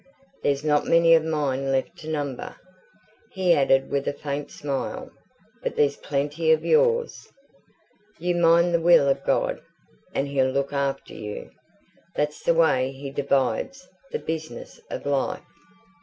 There's 0.41 0.63
not 0.63 0.87
many 0.87 1.13
of 1.13 1.23
mine 1.23 1.71
left 1.71 1.95
to 1.99 2.07
number," 2.09 2.55
he 3.33 3.53
added 3.53 3.91
with 3.91 4.07
a 4.07 4.13
faint 4.13 4.49
smile, 4.49 5.11
"but 5.61 5.75
there's 5.75 5.95
plenty 5.95 6.51
of 6.51 6.65
yours. 6.65 7.27
You 8.17 8.33
mind 8.33 8.73
the 8.73 8.81
will 8.81 9.07
of 9.07 9.23
God, 9.23 9.61
and 10.15 10.27
he'll 10.27 10.49
look 10.49 10.73
after 10.73 11.13
you. 11.13 11.51
That's 12.15 12.41
the 12.41 12.55
way 12.55 12.91
he 12.91 13.11
divides 13.11 13.87
the 14.11 14.17
business 14.17 14.81
of 14.89 15.05
life." 15.05 15.45